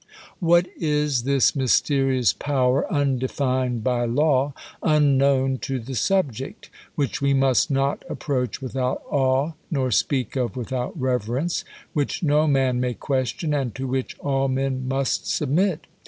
[0.39, 7.35] What is this mysterious power, undefmed by law, un known to the subject; which we
[7.35, 13.53] must not approach without awe, nor speak of without reverence; which no man may question,
[13.53, 15.85] and to which all men must sub mit